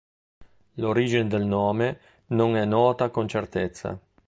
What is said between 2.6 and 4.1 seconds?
nota con certezza.